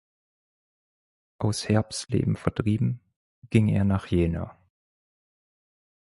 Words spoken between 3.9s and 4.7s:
Jena.